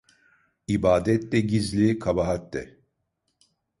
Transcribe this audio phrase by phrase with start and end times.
[0.67, 2.79] İbadet de gizli kabahat de.